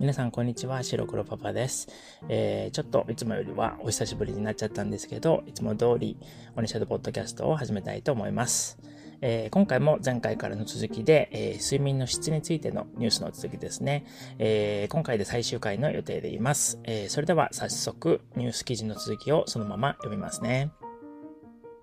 [0.00, 0.82] 皆さん、こんにちは。
[0.82, 1.86] 白黒パパです。
[2.30, 6.16] えー、ちょっといつもよりはお久しぶりになっちゃったんですけど、いつも通り、
[6.56, 8.78] オニシャドポッドキャストを始めたいと思います。
[9.20, 14.06] えー、今回も前回からの続きで、えー、睡眠の質についてのニュースの続きですね。
[14.38, 16.80] えー、今回で最終回の予定でいます。
[16.84, 20.70] えそれでは早速、ニュース記事の続きをそのまま読みますね。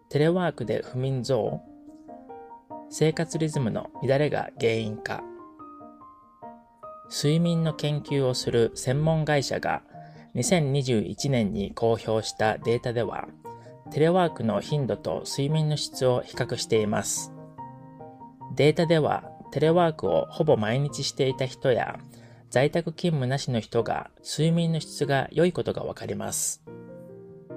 [0.10, 1.62] テレワークで不眠増
[2.90, 5.24] 生活リズムの乱れが原因か
[7.10, 9.82] 睡眠の研究をする専門会社が
[10.36, 13.28] 2021年に公表したデータでは、
[13.92, 17.34] テレワークの頻度と睡眠の質を比較しています。
[18.56, 22.00] データでは、テレワークをほぼ毎日していた人や、
[22.50, 26.64] 在宅勤務なしの人が睡眠の質が良いことがわかります。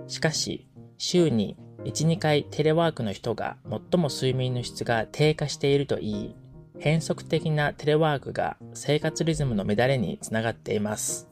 [0.07, 0.67] しかし、
[0.99, 6.37] 週に1、2回テレワークの人が最も睡眠の質が低下しているといい、
[6.81, 11.29] 変則的なテレワークが生活リズムの乱れにつながっています。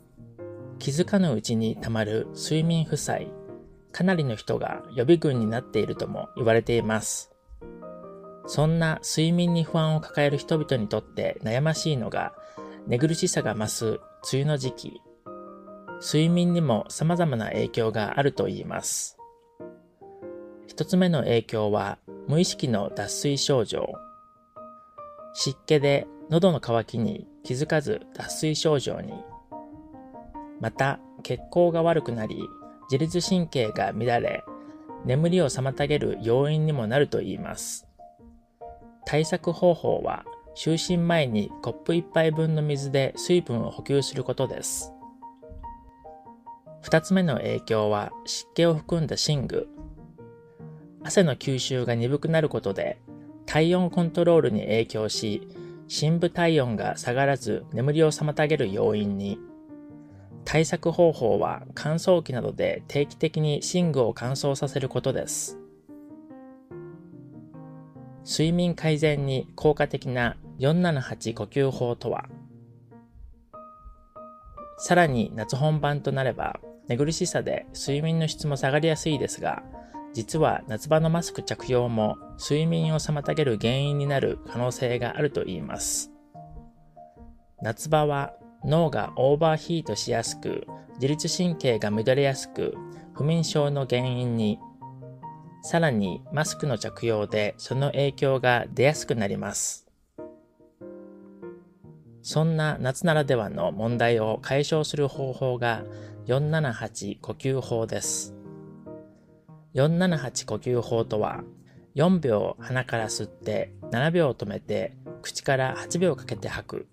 [0.79, 3.33] 気づかぬうちにたまる睡眠負債、
[3.91, 7.33] かなりの人が予備軍になっているとも言われています。
[8.47, 12.35] そんな睡眠に不安を抱える人々にとって悩ましいのが、
[12.87, 15.03] 寝苦しさが増す梅雨の時期。
[16.03, 19.17] 睡眠にも様々な影響があると言います。
[20.67, 23.95] 一つ目の影響は、無意識の脱水症状。
[25.41, 29.13] 湿気で喉の渇きに気づかず脱水症状に。
[30.61, 32.43] また、血行が悪くなり、
[32.91, 34.43] 自律神経が乱れ、
[35.05, 37.87] 眠りを妨げる要因にもなると言います。
[39.07, 40.25] 対策方法は、
[40.57, 44.93] 就寝前にコップ1杯分の水で水分を補給することです。
[46.83, 49.69] 二つ目の影響は湿気を含んだ寝具。
[51.05, 53.01] 汗の吸収が鈍くなることで
[53.49, 55.49] 体温コントロールに影響し、
[55.89, 59.39] 深部体温が下がらず眠りを妨げる要因に、
[60.45, 65.57] 対策方法は乾燥機などで定期的に寝具を乾燥させることです。
[68.23, 72.27] 睡眠改善に効果的な478呼吸法とは、
[74.77, 79.63] さらに夏本番となれば寝苦しさで睡眠の質も下がりやすいですが、
[80.15, 86.11] 実は夏場のマスク着用も睡眠を妨げる原因になる可能性があると言います。
[87.63, 92.75] 夏場は脳がオーバーヒートしやすく、自律神経が乱れやすく、
[93.15, 94.59] 不眠症の原因に、
[95.63, 99.87] さらにマスクの着用でその影響が出やすくなります。
[102.23, 105.85] そんな夏ならではの問題を解消する方法が
[106.27, 108.38] 478呼吸法です。
[109.75, 111.43] 478呼吸法とは、
[111.95, 116.89] 4秒鼻から吸って7秒止めて口から8秒かけて吐く。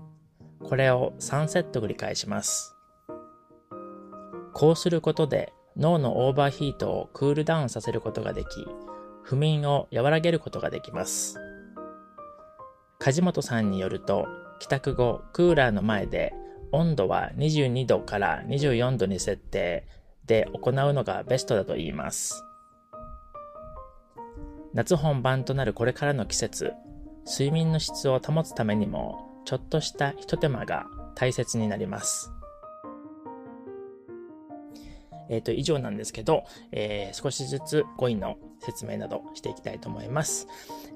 [0.63, 2.75] これを3セット繰り返します。
[4.53, 8.65] こうすることで脳のオーバーヒートをクールダウンさせることができ、
[9.21, 11.37] 不眠を和らげることができます。
[12.99, 14.27] 梶本さんによると、
[14.59, 16.33] 帰宅後、クーラーの前で
[16.71, 19.85] 温度は22度から24度に設定
[20.25, 22.44] で行うのがベストだと言います。
[24.75, 26.73] 夏本番となるこれからの季節、
[27.25, 32.29] 睡眠の質を保つためにも、ちょっとした一手間が大切になります。
[35.29, 36.43] えっ、ー、と、以上なんですけど、
[36.73, 40.45] えー、少しずつ語彙の説明などしていきたいと思います。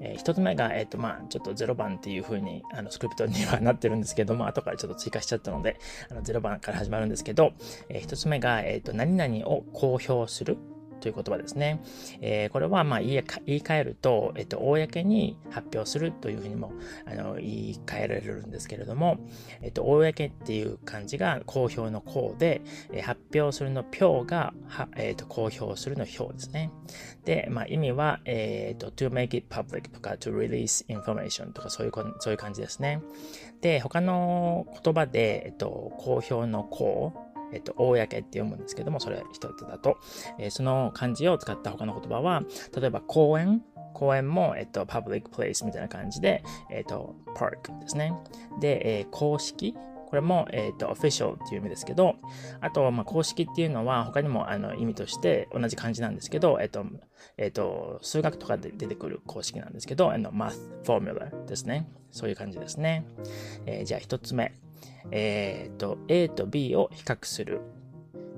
[0.02, 5.78] えー、一つ目が、えっ、と、まあ、ちょっと0番っていう風に、あの、スクリプトにはなってるんですけども、後からちょっと追加しちゃったので、
[6.10, 7.54] あの、0番から始まるんですけど、
[7.88, 10.58] えー、一つ目が、えっ、と、何々を公表する
[11.00, 11.80] という言葉ですね。
[12.20, 16.72] えー、これはまあ言い換えると、えっと、公に発表するというふうにも
[17.06, 19.18] あの言い換えられるんですけれども、
[19.62, 22.62] えっと、公っていう漢字が公表の公で、
[22.92, 26.70] え、発表するの票が、はえっと、公表するの票ですね。
[27.24, 33.02] で、まあ意味は、えっと、to make it public とか to release information とかそういうそういう感じですね。
[33.60, 39.98] で、他の言葉で、えっと、公表の公えっと、公って読むんですけども、それ一つだと、
[40.38, 42.42] えー、その漢字を使った他の言葉は、
[42.78, 43.62] 例えば公園、
[43.94, 48.12] 公園も、えっと、public place みたいな感じで、えっと、park ですね。
[48.60, 49.74] で、えー、公式、
[50.10, 52.16] これも、えっ、ー、と、official っていう意味ですけど、
[52.60, 56.84] あと、まあ、公式っていうのは他にもあの意味として同じ漢字なんですけど、えっ、と、
[57.36, 61.88] えっ、と、数学とかで出てくる公式なんですけど、あの、math formula ですね。
[62.10, 63.06] そういう感じですね。
[63.66, 64.52] え、じゃあ一つ目。
[65.10, 67.60] えっ、と、A と B を比較する。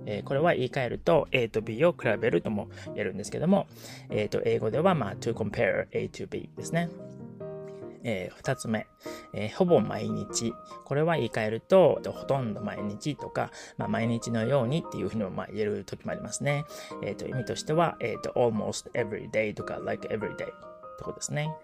[0.04, 3.66] えー、これは言い換えると A と B を比べるとも言えるんですけども、
[4.10, 6.88] えっ、と、英語では、まあ、to compare A to B ですね。
[8.04, 8.86] えー、二つ目、
[9.32, 10.52] えー、ほぼ毎日。
[10.84, 16.64] これは言い換えると、ほとんど毎日とか、まあ、毎日のようにっていうふうにもまあ言える時もありますね。
[17.02, 20.44] えっ、ー、と、意味としては、えっ、と、almost every day とか like every day って
[21.02, 21.54] ことですね。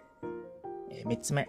[1.01, 1.49] え三つ目、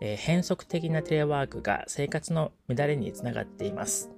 [0.00, 4.10] え変則的なテレワークが生活の乱れにつながっています。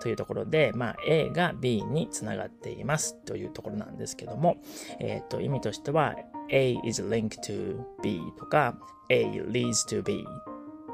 [0.00, 4.58] というところで、まあ、A が B につながっていますというところなんですけども、
[5.00, 6.14] えっ、と、意味としては、
[6.50, 8.78] A is linked to B とか
[9.10, 10.24] A leads to B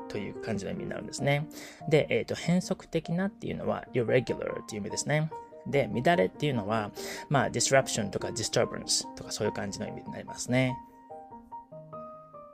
[0.09, 1.49] という感じの意味になるんですね。
[1.89, 5.31] で、えっ、ー、と、変則的なっていうのは irregular っていう意味ですね。
[5.67, 6.91] で、乱れっていうのは、
[7.29, 10.77] まあ、disruption とか disturbance とかそういう感じの意味になりますね。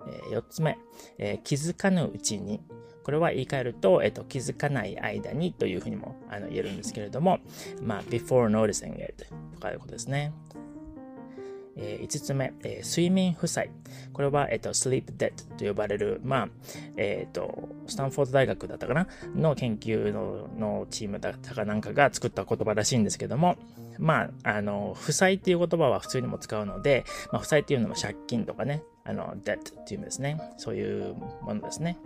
[0.06, 0.78] えー、4つ目、
[1.18, 2.60] えー、気づかぬうちに。
[3.02, 7.38] これは言い換えると、えっ、ー、と、気づかない間にというふうにもあの言えるんですけれども、
[7.82, 10.32] まあ、before noticing it とかいうことですね。
[11.76, 13.70] えー、5つ目、えー、睡眠負債。
[14.12, 16.48] これは、えっ、ー、と、sleep debt と呼ばれる、まあ、
[16.96, 19.06] えっ、と、スタンフォード大学だったかな？
[19.34, 23.56] の研究ののチームだったかなんかが作った言葉らしいんですけども、
[23.98, 30.40] まあ、あの、負債っていう言葉は普通にも使うので、まあ、負債っていうのも借金とかね、あの、debt っていう意味ですね。
[30.56, 31.98] そういうものですね。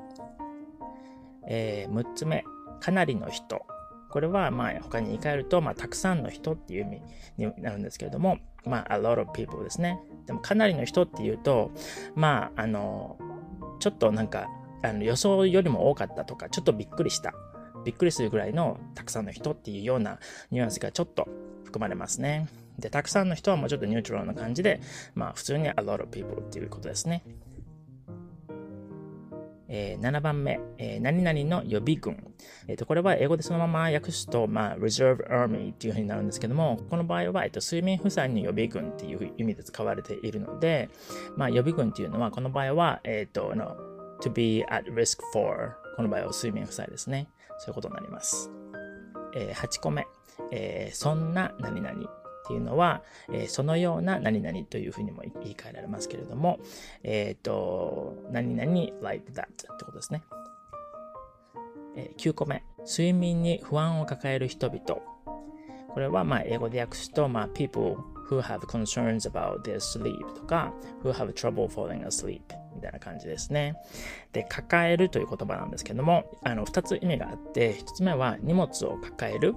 [1.47, 2.45] えー、6つ目、
[2.81, 3.67] かなりの人。
[4.11, 7.03] これは、まあ、他に言い換えると、まあ、たくさんの人っていう意味
[7.37, 10.01] になるんですけれども、まあ、a lot of people ですね。
[10.27, 11.71] でも、かなりの人っていうと、
[12.15, 13.19] まあ、あの、
[13.81, 14.49] ちょっとなんか、
[14.83, 17.35] あの予想よりも多かったとか、ちょっとびっくりした。
[17.85, 20.19] びっくりするぐらいのたくさんの人っていうような
[20.51, 21.27] ニュアンスがちょっと
[21.65, 22.49] 含まれますね。
[22.79, 24.81] で、たくさんの人はもうちょっとニュートラルな感じで、
[25.15, 27.23] まあ普通に a lot of people っていうことですね。
[29.69, 32.33] えー、7番目、えー、何々の予備軍。
[32.69, 40.91] えっ、ー、と、これは英語でそのまま訳すと、まあ、reserve army っていうふうになるんですけども、この場合は、えっ、と、睡眠負債の予備軍っていう意味で使われているので、
[41.37, 43.77] まあ、予備軍っていうのは、この場合は、えっ、と、の
[44.21, 47.27] to be at risk for この場合は睡眠負債ですね。
[47.59, 48.51] そういうことになります。
[49.35, 50.07] え8個目、
[50.53, 52.24] えそんな何々。
[52.45, 53.03] っていうのは、
[53.33, 56.61] えー、そのような何々というふうにも言い換えられますけれども、
[57.03, 60.23] えっ、ー、と、何々 like that ってことですね。
[61.97, 64.81] えー、9個目、睡眠に不安を抱える人々。
[64.85, 67.97] これはまあ英語で訳すと、まあ、people
[68.29, 72.41] who have concerns about their sleep とか、who have trouble falling asleep
[72.75, 73.77] みたいな感じですね。
[74.33, 79.55] で、抱えるという言葉なんですけども、あの、二つ意味があって、一つ目は荷物を抱える。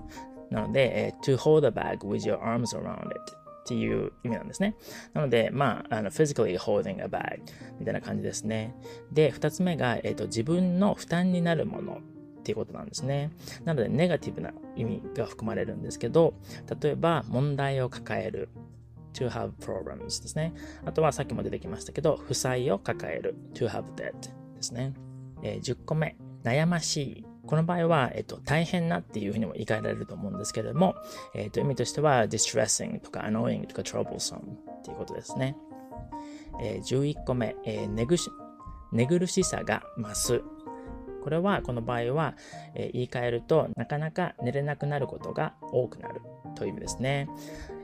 [0.51, 3.19] なので、え、to hold a bag with your arms around it
[3.63, 4.75] っていう意味なんですね。
[5.13, 7.41] なので、まあ、あの、physically holding a bag
[7.79, 8.75] みたいな感じですね。
[9.11, 11.97] で、二つ目が、えっ、ー、と、自分の負担になるもの
[12.39, 13.31] っていうことなんですね。
[13.65, 16.33] なので、ネガティブな意味が含まれるんですけど、
[16.81, 18.50] 例えば、問題を抱える。
[19.13, 20.53] to have problems ですね。
[20.85, 23.35] あとはさっきも出てきましたけど、負債を抱える。
[23.53, 24.93] to have debt ですね。
[25.41, 27.26] えー、10個目、悩ましい。
[27.47, 30.95] この場合は、えっと、大変なっていうふうにも言い換えられると思うんですけれども、
[31.33, 35.55] えっと、意味としては distressing とか annoying とか troublesome っていうことですね。
[36.61, 38.29] えー、11個目、えー、寝ぐし、
[38.91, 40.44] 寝苦しさが増す。
[41.23, 42.35] これは、この場合は、
[42.73, 46.21] えー、言い換えると、なかなか寝れなくなることが多くなる
[46.55, 47.29] という意味ですね。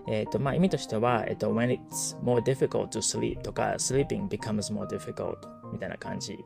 [0.08, 5.36] えっ、ー、と、まあ、意味としては、えっ、ー、と、when it's more difficult to sleep とか、sleeping becomes more difficult
[5.72, 6.38] みたいな感じ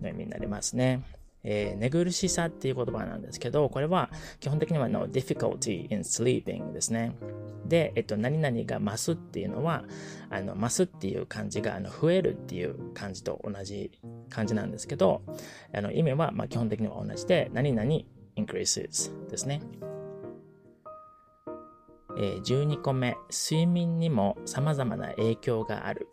[0.00, 1.02] の意味になりますね。
[1.44, 4.10] えー、寝苦しさっていう言葉なんですけど、これは
[4.40, 7.14] 基本的にはの difficulty in sleeping ですね。
[7.66, 9.84] で、えっと、何々が増すっていうのは、
[10.30, 13.90] あの、増すっていう漢字が、あの、増えるっていう漢字と同じ
[14.28, 15.22] 漢字なんですけど、
[15.72, 17.90] あの、意味は、まあ、基本的には同じで、何々
[18.36, 19.60] increases ですね。
[22.16, 26.08] えー、12個目、睡眠にも様々な影響がある。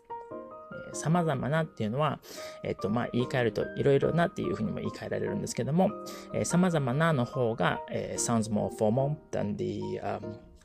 [0.92, 2.20] 様々なっていうのは、
[2.64, 5.90] えっと、まあ、言い換えるといろいろなっていうふうにも言い換えられるんですけども、
[6.34, 9.80] えー、様々なの方が、えー、sounds more formal than the、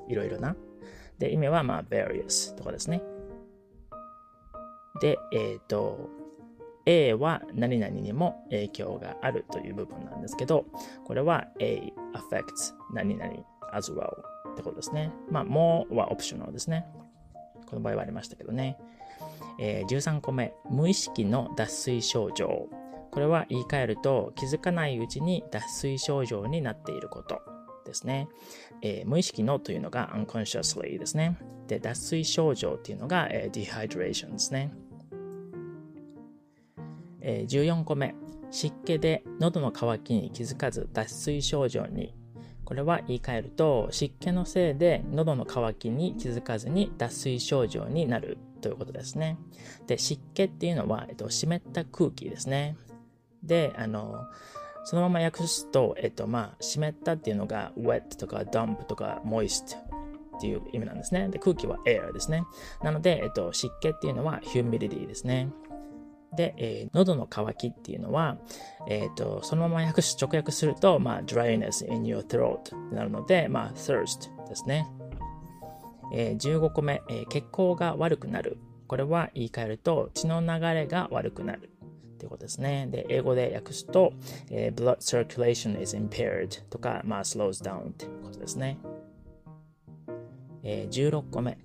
[0.07, 0.55] いろいろな。
[1.19, 3.01] で、意味は、まあ、various とかですね。
[5.01, 6.09] で、えっ、ー、と、
[6.85, 10.65] A は何々にも影響があるという部分なんですけど、
[11.05, 13.29] これは A affects 何々
[13.73, 14.07] as well
[14.51, 15.11] ってことですね。
[15.29, 16.85] まあ、more はオプショナルですね。
[17.67, 18.77] この場合はありましたけどね。
[19.59, 22.67] えー、13個目、無意識の脱水症状。
[23.11, 27.41] これは言い換えると気づかないうちに脱水症状になっていること
[27.85, 28.27] ですね。
[28.81, 31.37] えー、無意識のというのが unconsciously ですね。
[31.67, 34.71] で、脱水症状っていうのが、えー、dehydration ですね。
[37.21, 38.15] えー、14個目、
[38.51, 42.13] 湿気で喉の渇きに気づかず脱水症状に
[42.67, 49.37] これは言い換えると湿気のせいで喉の渇きに気づかずに脱水症状になるということですね。
[49.87, 52.75] で、湿気っていうのは、えっと、湿った空気ですね。
[53.41, 54.25] で、あの、
[54.83, 61.29] そのまま訳すと、えっと、まあ、湿ったっていうのが wet とか dump とか moist っていう意味なんですね。
[61.29, 62.43] で、空気は air ですね。
[62.83, 65.53] なので、えっと、湿気っていうのは humidity ですね。
[66.35, 68.37] で、えー、喉の渇きっていうのは、
[68.87, 74.87] え、ー、と、そのまま訳し、直訳すると、まあ、dryness in your throat ってなるので、まあ、thirst ですね。
[76.13, 78.57] えー、15個目、えー、血行が悪くなる。
[78.87, 81.71] これは言い換えると、血の流れが悪くなる。
[82.17, 82.87] っていうことですね。
[82.89, 84.11] で、英語で訳すと、
[84.49, 88.79] えー、blood circulation is impaired とか、まあ、slows down ってことですね。
[90.63, 91.57] えー、16個目。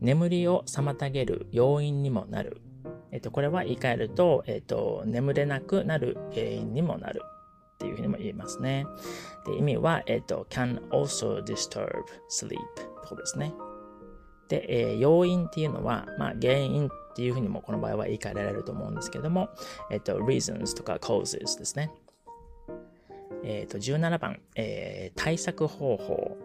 [0.00, 2.62] 眠りを妨げる要因にもなる。
[3.10, 7.22] えっ、と、これは言い換えると、えっ、と、眠れなくなる原因にもなる。
[7.24, 8.86] っていうふうにも言えますね。
[9.46, 11.86] で、意味は、えっ、と、can also disturb
[12.28, 13.54] sleep ってことですね。
[14.48, 19.50] で、えー、要因っていうのは、まあ、原因っていうふうにもこの場合は言い換えられると思うんですけども、
[19.90, 21.92] えっと、reasons とか causes ですね。
[23.44, 26.36] えっと、17番、えー、対策方法。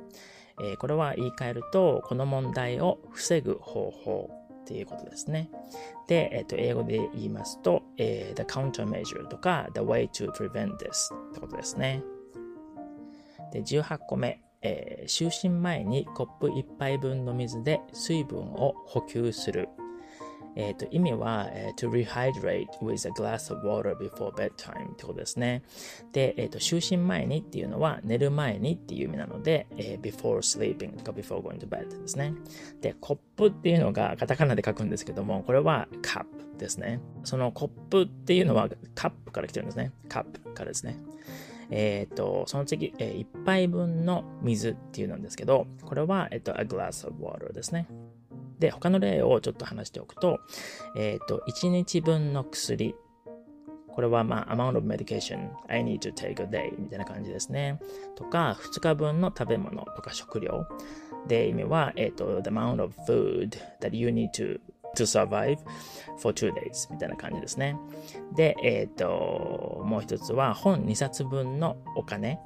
[0.62, 4.30] えー、これは言い換えると、この問題を防ぐ方法
[4.64, 5.50] っていうことですね。
[6.08, 12.02] で、えっと、英語で言いますと、えー、the countermeasure とか the way to prevent this ってことですね。
[13.52, 19.70] で、18個目、えー、就寝前にコップ1杯分の水で水分を補給する。
[20.56, 25.64] え、ー、と、意味は、えー、to rehydrate with a glass of water before bedtime ってことですね。
[26.12, 32.34] で、え、ー、と、就寝前にっていうのは寝る前にっていう意味なので、えー、before sleeping とか before going to bed ですね。
[32.82, 36.26] で、コップっていうのがカタカナで書くんですけども、これは cup
[36.58, 37.00] ですね。
[37.24, 39.92] そのコップっていうのはカップから来てるんですね。
[40.10, 40.98] カップからですね。
[41.70, 47.88] えっ、ー、と、その次、えー、1杯分の水っていうなんですけど、これは、え、ー、と、a glass of water ですね。
[48.64, 50.40] で、他の例をちょっと話しておくと、
[50.96, 52.96] えっ、ー、と、1日分の薬。
[53.90, 57.78] これは、まあ、amount of medication I need to take a day みたいな感じですね。
[58.16, 60.66] とか、2日分の食べ物とか食料。
[61.28, 63.50] で、意味は、えっ、ー、と、the amount of food
[63.82, 64.62] that you need to
[64.96, 65.58] to survive
[66.20, 67.76] for two days みたいな感じですね。
[68.34, 72.40] で、えっ、ー、と、もう一つは本2冊分のお金。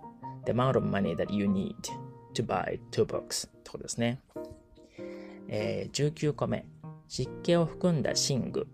[0.47, 1.75] the amount of money that you need
[2.33, 4.19] to buy two books ってことですね。
[5.47, 6.65] えー、19個目、
[7.07, 8.67] 湿気を含んだ寝具。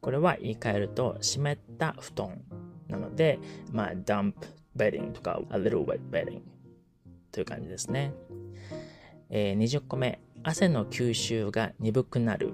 [0.00, 2.40] これは言い換えると湿った布団
[2.88, 3.38] なので、
[3.72, 4.34] まあ、dump
[4.76, 6.40] bedding とか a little wet bedding
[7.32, 8.12] という感じですね。
[9.30, 12.52] えー、20個目、汗の吸収が鈍くなる。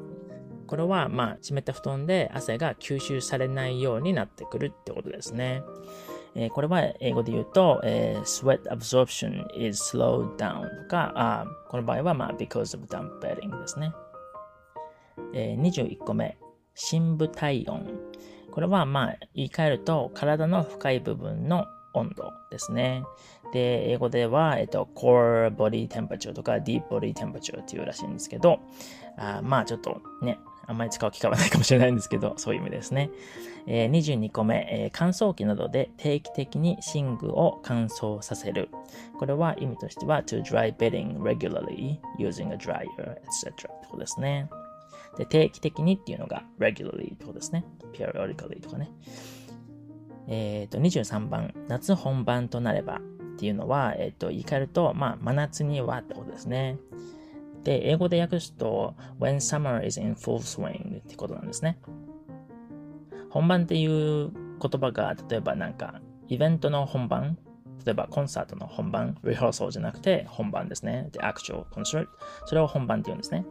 [0.66, 5.62] これは、まあ、湿った布団で汗が吸収されないようになってくるってことですね。
[6.36, 13.92] えー、これは英語で言うと、えー、sweat absorption is slowed down とか、あこの場合は、まあ、because of damp bedding ですね。
[15.32, 16.36] えー、21個目、
[16.74, 17.86] 深部体温。
[18.50, 23.04] これは、まあ、言い換えると、体の深い部分の温度ですね。
[23.52, 28.60] で、英語では、えっと、core body temperature とか deep body temperature っていうらしいんですけど、
[29.16, 33.10] あまあちょっとね、あんまり使う機会はないかもしれないんですけど、そういう意味ですね。
[33.66, 38.68] えー、22個目、えー、乾燥機などで定期的に寝具を乾燥させる。
[39.18, 43.50] これは意味としては to dry bedding regularly using a dryer, etc.
[43.50, 44.48] ってことですね。
[45.16, 47.64] で、定期的にっていうのが regularly ってことですね。
[47.92, 48.90] periodically とかね。
[50.26, 53.00] えっ、ー、と、23番、夏本番となればっ
[53.36, 56.78] ていうのは、えっ、ー、と、言い換えると、まあ、真夏にはってことですね。
[57.64, 61.78] で、英語で訳すと、when summer is in full swing ってことなんですね。
[63.30, 64.30] 本番っていう
[64.60, 67.38] 言葉が、例えばなんか、イベントの本番、
[67.84, 71.08] 例えばコンサートの本番、リハーサルじゃなくて本番ですね。
[71.12, 72.06] で、actual concert。
[72.46, 73.44] それを本番って言うんですね。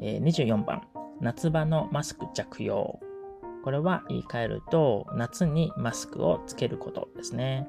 [0.00, 0.82] えー、24番、
[1.20, 2.98] 夏場のマスク着用。
[3.62, 7.68] これは言い換えると、夏にマスクをつけることですね。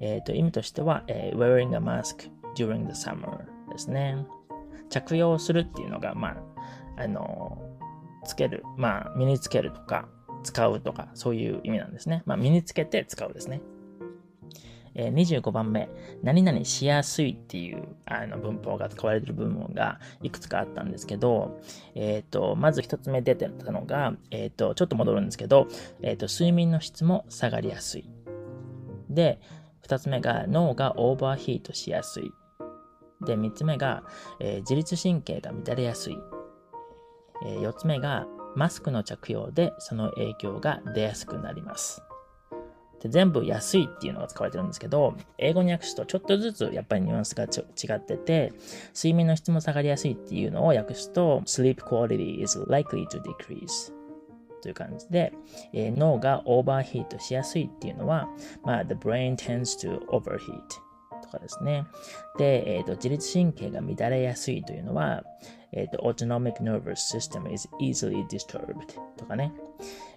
[0.00, 4.26] えっ、ー、と、意味としては、えー、wearing a mask during the summer ですね。
[4.90, 6.28] 着用するっていうのが、ま
[6.96, 7.58] あ、あの、
[8.24, 10.08] つける、まあ、身につけるとか、
[10.42, 12.22] 使うとか、そういう意味なんですね。
[12.26, 13.60] まあ、身につけて使うですね。
[14.94, 15.88] えー、25番目、
[16.22, 21.60] 何々しやすいっていうあの文法が使われている部分がいくつかあったんですけど、
[21.94, 25.68] えっ、ー、と、まず一つ目出てたのが、えっ、ー、と、ちょっと戻るんですけど、
[26.02, 28.10] えっ、と、睡眠の質も下がりやすい。
[29.08, 29.40] で、
[29.82, 32.32] 二つ目が脳がオーバーヒートしやすい。
[33.24, 34.04] で、三つ目が、
[34.40, 36.18] えー、自律神経が乱れやすい。
[37.44, 42.02] えー、四つ目が、マスクの着用でその影響が出やすくなります。
[43.00, 48.52] で全部安いっていうのが使われてるんですけど、英語に訳すとちょっとずつやっぱりニュアンスが違ってて、
[48.94, 53.97] 睡眠の質も下がりやすいっていうのを訳すと、sleep quality is likely to decrease。
[54.62, 55.32] という感じで、
[55.72, 58.28] えー、脳がオーバーヒートしやすいっていうのは、
[58.64, 60.40] まあ、the brain tends to overheat
[61.22, 61.86] とかですね。
[62.38, 65.22] で、えーと、自律神経が乱れやすいというのは、
[65.72, 68.74] え、ー、と、autonomic nervous system is easily disturbed
[69.16, 69.52] とかね。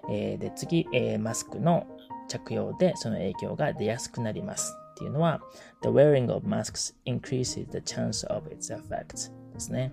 [0.10, 1.86] えー、で、次、えー、マスクの
[2.28, 4.74] 着用でその影響が出やすくなります。
[4.92, 5.42] っていうのは、
[5.82, 9.92] the wearing of masks increases the chance of its effects ですね。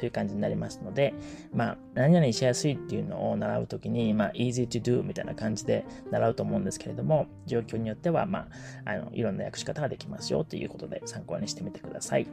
[0.00, 1.12] という感じになりますので、
[1.52, 8.48] まあ、何々しやすいっていうのを習うときに、まあ、easy to do みたいな感じで習うと思うんですけれども、状況によっては、ま
[8.86, 12.26] あ、あの、いろんな訳し方ができますよということで参考にしてみてください。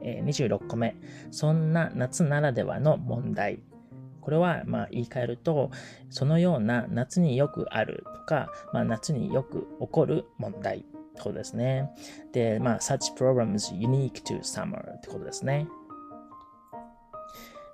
[0.00, 0.94] えー、26個目。
[1.32, 3.58] そんな夏ならではの問題。
[4.20, 5.72] これは、まあ、言い換えると、
[6.08, 10.82] そのような夏によくあるとか、まあ、夏によく起こる問題っ
[11.14, 11.90] てことですね。
[12.32, 15.66] で、まあ、such problems unique to summer ってことですね。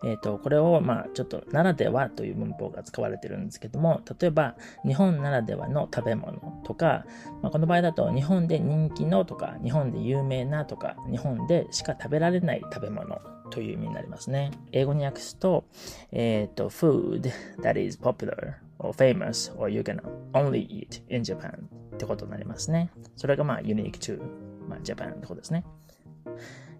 [0.05, 7.07] えっ、ー、と、これを、まあ、ちょっと、ならではという文法が使われてるんですけども、例えば、日本ならではの食べ物とか、
[7.43, 14.51] まあ、この場合だと、日本で人気のとか、日本で有名なとか、日本でしか食べられない食べ物という意味になりますね。
[14.73, 15.65] 英語に訳すと、
[16.13, 17.31] えっ、ー、と、food
[17.63, 20.01] that is popular or famous or you can
[20.33, 21.53] only eat in Japan
[21.95, 22.91] ってことになりますね。
[23.17, 24.21] それがまあ、unique to、
[24.69, 25.65] まあ、Japan ってことですね。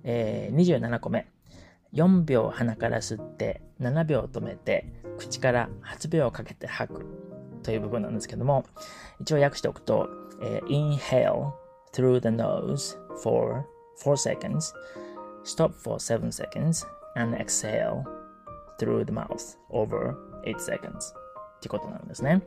[0.05, 1.27] えー、27個目。
[1.97, 4.87] 4秒鼻から吸って7秒止めて
[5.17, 7.07] 口から8秒かけて吐く
[7.63, 8.65] という部分なんですけども
[9.21, 10.09] 一応訳しておくと、
[10.43, 11.53] えー、inhale
[11.93, 13.65] through the nose for
[14.05, 14.75] 4 seconds
[15.45, 16.87] stop for 7 seconds
[17.17, 18.05] and exhale
[18.79, 21.15] through the mouth over 8 seconds
[21.57, 22.43] ってことなんですね。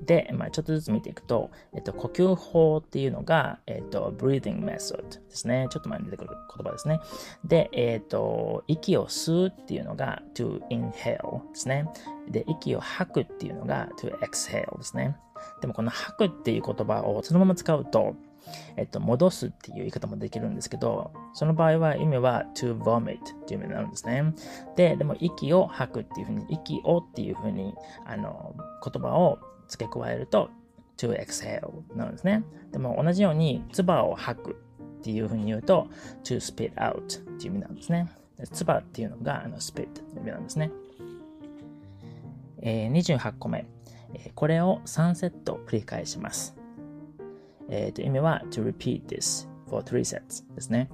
[0.00, 5.66] で、まあ、ちょっとずつ見ていくと、えっと、呼吸法っていうのが、えっと、breathing method ですね。
[5.70, 7.00] ちょっと前に出てくる言葉ですね。
[7.44, 11.88] で、えっと、息を吸うっていうのが to inhale ですね。
[12.28, 15.16] で、息を吐くっていうのが to exhale ですね。
[15.60, 18.14] でもこの吐くっていう言葉をそのまま使うと、
[18.76, 24.34] えっと、戻すっていう言い方もできるんですけど、その場合は意味は to vomit っていう意味になるんですね。
[24.76, 27.74] で、でも息を吐くっていうふうに、息をっていうふうに、
[28.04, 30.50] あの、言葉を付け加えると
[30.96, 32.44] to exhale なんですね。
[32.72, 34.50] でも同じように、唾を吐く
[35.00, 35.88] っていうふうに言うと
[36.22, 38.08] to spit out っていう意味なんですね。
[38.52, 40.70] 唾っていうのがあの spit の意味なんですね。
[42.60, 43.66] えー、28個目。
[44.34, 46.54] これを3セット繰り返します。
[47.68, 50.88] えー、と意味は to repeat this for three sets ですね。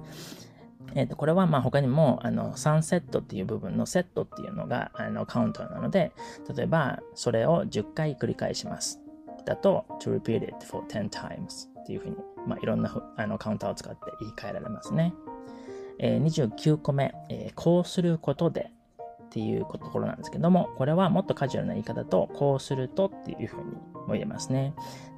[0.95, 6.11] えー、とこれはまあ他にもあの3セットっていう部分のセットっていうのがあのカウンターなので、
[6.55, 8.99] 例えばそれを10回繰り返します。
[9.45, 15.13] だと to repeat it for 10 times っていうふうに、まあ、いろんなあのカウンターを使って言い換えられますね。
[15.99, 18.71] えー、29個目、えー、こうすることで
[19.23, 23.71] っていうところなんですけども、これはもっとカジュアルな言い方と、こうするとっていうふうに
[24.07, 24.73] も言えますね。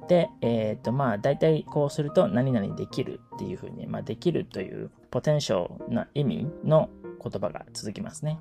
[0.08, 6.90] で、えっ、ー、と、まあ、大体こうすると何々できるっていうふうに、まあ、できるというポテンシャルな意味の
[7.22, 8.38] 言葉が続きますね。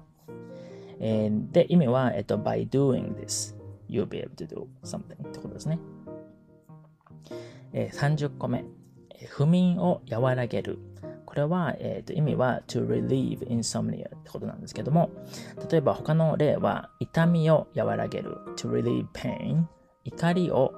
[0.99, 3.55] えー、で、意味は、えっ、ー、と、by doing this,
[3.89, 5.79] you'll be able to do something ってことですね。
[7.73, 8.65] えー、30個目、
[9.29, 10.79] 不眠を和らげる。
[11.25, 15.09] これは、えー、と意味は to relieve insomnia ってことなんですけども、
[15.69, 19.65] 例えば他の例は、痛みを和らげる to relieve pain、
[20.03, 20.73] 怒りを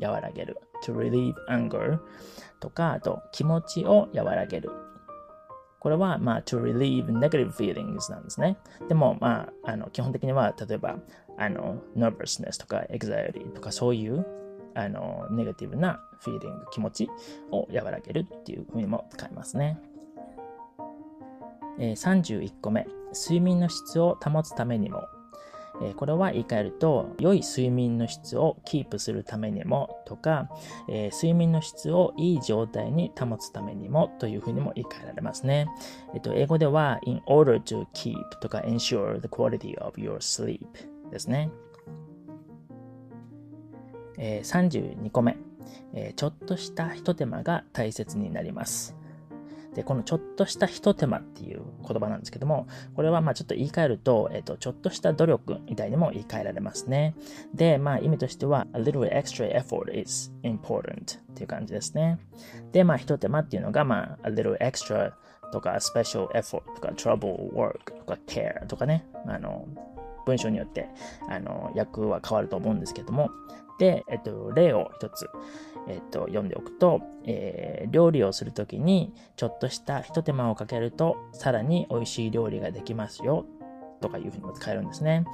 [0.00, 1.98] 和らげる to relieve anger
[2.60, 4.70] とか、あと気持ちを和らげる。
[5.80, 8.58] これは、まあ、to relieve negative feelings なんですね。
[8.88, 10.96] でも、まあ、あの基本的には、例えば、
[11.36, 14.26] あの、nervousness とか anxiety とかそういう
[14.74, 17.10] あのネガティブなフィーリング、気持ち
[17.50, 19.78] を和らげるっていうふうにも使いますね。
[21.80, 25.02] えー、31個目、睡眠の質を保つためにも、
[25.82, 30.48] え、これは言い換えると、良い睡眠の質をキープするためにもとか、
[30.88, 35.68] え、睡眠の質をいい状態に保つためにもというふうにも言い換えられますね。
[36.14, 40.66] えっ、と、英語では、in order to keep とか ensure the quality of your sleep
[41.10, 41.50] ですね。
[44.18, 45.36] え、32個目、
[45.94, 48.97] え、ちょっとしたひと手間が大切になります。
[49.74, 57.14] で、このちょっとしたひと手間っていう言葉なんですけども、これはまあちょっと言い換えると、えっ、と、ちょっとした努力みたいにも言い換えられますね。
[57.54, 62.18] で、まあ意味としては、a little extra effort is important っていう感じですね。
[62.72, 65.12] で、まあひと手間っていうのが、まあ a little extra
[65.52, 69.66] とか special effort とか trouble work とか care とかね、あの、
[70.26, 70.88] 文章によって、
[71.28, 73.30] あの、訳は変わると思うんですけども、
[73.78, 75.28] で、えっと、例を一つ、
[75.88, 83.46] えっと、読んでおくと、えー、料理をするときに、ちょっとした一手間をかけると、さらに美味しい料理ができますよ。
[84.00, 85.24] とかいうふうにも使えるんですね。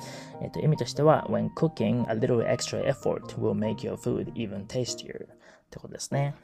[0.40, 5.28] えっ、と、意味としては、when cooking, a little extra effort will make your food even tastier っ
[5.70, 6.34] てことですね。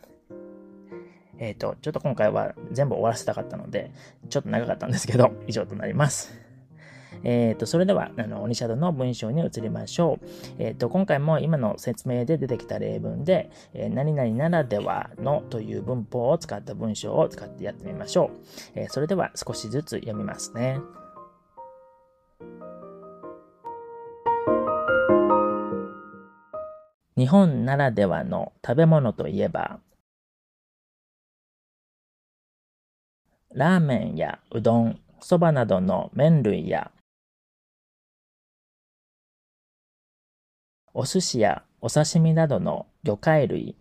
[1.39, 3.93] えっ、と、ちょっと今回は全部終わらせたかったので、
[4.29, 6.50] ちょっと長かったんですけど、以上となります。
[7.25, 10.27] えっ、ー、と、それでは、あの、オニシャドの文章に移りましょう。
[10.59, 18.41] えっ、ー、と、今回も今の説明で出てきた例文で、えー、何々ならではのという文法を使った文章を使ってやってみましょう。
[18.75, 20.81] えそれでは少しずつ読みますね。
[27.17, 29.81] 日本ならではの食べ物といえば、
[33.53, 36.91] ラーメンやうどん、そばなどの麺類や
[40.95, 43.77] お寿司やお刺身などの魚介類、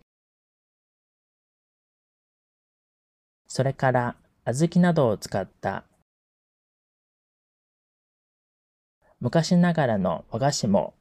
[3.46, 5.84] それから小豆などを使った。
[9.18, 10.94] 昔ながらの和菓子も。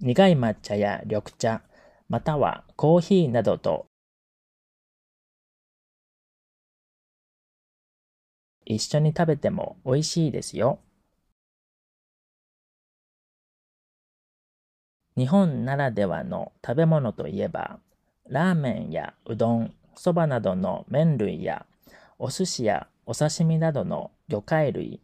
[0.00, 1.62] 苦い抹茶や緑茶、
[2.08, 3.86] またはコーヒーなどと。
[8.64, 10.80] 一緒に食べても美味しいですよ。
[15.20, 17.78] 日本ならではの食べ物といえば、
[18.30, 21.66] ラーメンやうどん、そばなどの麺類や、
[22.18, 24.98] お寿司やお刺身などの魚介類、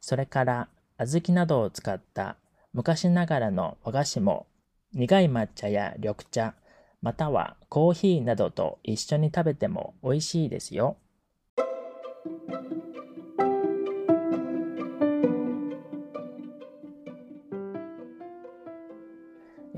[0.00, 2.36] それから小豆などを使った
[2.72, 4.46] 昔ながらの和菓子も、
[4.94, 6.54] 苦い抹茶や緑茶、
[7.02, 10.96] またはコーヒーなどと一緒に食べても美味しいですよ。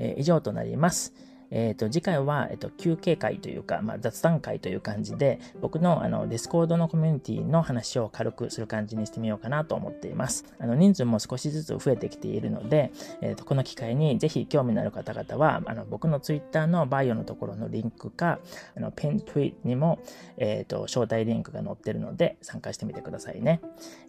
[0.01, 1.13] えー、以上となります。
[1.51, 10.45] えっ、ー、と、次回は、えっ、ー、と、休憩会というか、まあ、雑談会という感じで、僕の、あの、ディスコードのコミュニティの話を軽くする感じにしてみようかなと思っています。
[10.59, 18.39] あの、人数も少しずつ増えてきているので、えっ、ー、と、この機会にぜひ興味のある方々は、あの、僕のツイッターのバイオのところのリンクか、
[18.77, 19.99] あの、ペントゥイにも、
[20.37, 23.59] えっ、と、招待リンクが載ってるので、参加してみてくださいね。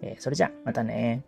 [0.00, 1.24] えそれじゃあ、またね